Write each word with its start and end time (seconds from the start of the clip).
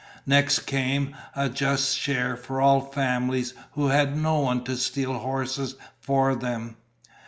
Next 0.25 0.61
came 0.65 1.15
a 1.35 1.47
just 1.47 1.95
share 1.95 2.35
for 2.35 2.59
all 2.59 2.81
families 2.81 3.53
who 3.73 3.89
had 3.89 4.17
no 4.17 4.39
one 4.39 4.63
to 4.63 4.75
steal 4.75 5.13
horses 5.19 5.75
for 5.99 6.33
them. 6.33 6.77